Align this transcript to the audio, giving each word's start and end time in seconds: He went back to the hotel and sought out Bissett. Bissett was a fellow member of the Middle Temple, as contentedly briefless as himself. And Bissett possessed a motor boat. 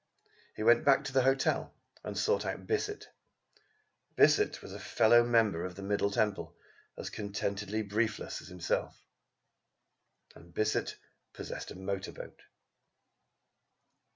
He 0.55 0.63
went 0.63 0.83
back 0.83 1.03
to 1.03 1.13
the 1.13 1.21
hotel 1.21 1.75
and 2.03 2.17
sought 2.17 2.43
out 2.43 2.65
Bissett. 2.65 3.09
Bissett 4.15 4.59
was 4.63 4.73
a 4.73 4.79
fellow 4.79 5.23
member 5.23 5.63
of 5.63 5.75
the 5.75 5.83
Middle 5.83 6.09
Temple, 6.09 6.57
as 6.97 7.11
contentedly 7.11 7.83
briefless 7.83 8.41
as 8.41 8.47
himself. 8.47 9.05
And 10.33 10.55
Bissett 10.55 10.97
possessed 11.33 11.69
a 11.69 11.75
motor 11.75 12.13
boat. 12.13 12.41